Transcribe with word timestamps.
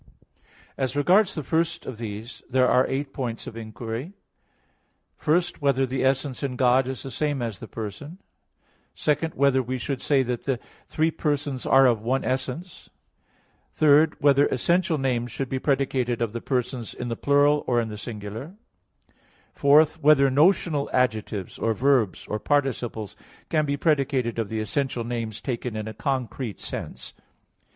As 0.79 0.95
regards 0.95 1.35
the 1.35 1.43
first 1.43 1.85
of 1.85 1.99
these, 1.99 2.41
there 2.49 2.67
are 2.67 2.87
eight 2.87 3.13
points 3.13 3.45
of 3.45 3.55
inquiry: 3.55 4.13
(1) 5.23 5.43
Whether 5.59 5.85
the 5.85 6.03
essence 6.03 6.41
in 6.41 6.55
God 6.55 6.87
is 6.87 7.03
the 7.03 7.11
same 7.11 7.39
as 7.39 7.59
the 7.59 7.67
person? 7.67 8.17
(2) 8.95 9.13
Whether 9.35 9.61
we 9.61 9.77
should 9.77 10.01
say 10.01 10.23
that 10.23 10.45
the 10.45 10.57
three 10.87 11.11
persons 11.11 11.67
are 11.67 11.85
of 11.85 12.01
one 12.01 12.25
essence? 12.25 12.89
(3) 13.75 14.07
Whether 14.17 14.47
essential 14.47 14.97
names 14.97 15.31
should 15.31 15.49
be 15.49 15.59
predicated 15.59 16.19
of 16.19 16.33
the 16.33 16.41
persons 16.41 16.95
in 16.95 17.07
the 17.09 17.15
plural, 17.15 17.63
or 17.67 17.79
in 17.79 17.89
the 17.89 17.97
singular? 17.99 18.55
(4) 19.53 19.85
Whether 20.01 20.31
notional 20.31 20.89
adjectives, 20.91 21.59
or 21.59 21.75
verbs, 21.75 22.25
or 22.27 22.39
participles, 22.39 23.15
can 23.51 23.67
be 23.67 23.77
predicated 23.77 24.39
of 24.39 24.49
the 24.49 24.61
essential 24.61 25.03
names 25.03 25.41
taken 25.41 25.75
in 25.75 25.87
a 25.87 25.93
concrete 25.93 26.59
sense? 26.59 27.13